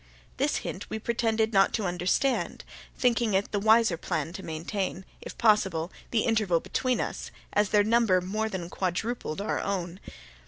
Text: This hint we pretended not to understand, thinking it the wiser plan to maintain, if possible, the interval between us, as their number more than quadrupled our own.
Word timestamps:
This 0.37 0.55
hint 0.65 0.89
we 0.89 0.97
pretended 0.97 1.53
not 1.53 1.73
to 1.73 1.85
understand, 1.85 2.63
thinking 2.97 3.35
it 3.35 3.51
the 3.51 3.59
wiser 3.59 3.97
plan 3.97 4.33
to 4.33 4.41
maintain, 4.41 5.05
if 5.21 5.37
possible, 5.37 5.91
the 6.09 6.21
interval 6.25 6.59
between 6.59 6.99
us, 6.99 7.29
as 7.53 7.69
their 7.69 7.83
number 7.83 8.19
more 8.19 8.49
than 8.49 8.67
quadrupled 8.67 9.41
our 9.41 9.59
own. 9.59 9.99